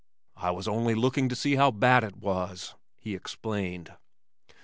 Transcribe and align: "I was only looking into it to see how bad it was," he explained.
"I 0.35 0.49
was 0.49 0.67
only 0.67 0.95
looking 0.95 1.25
into 1.25 1.33
it 1.33 1.35
to 1.35 1.41
see 1.41 1.55
how 1.57 1.69
bad 1.69 2.03
it 2.03 2.17
was," 2.17 2.73
he 2.97 3.13
explained. 3.13 3.93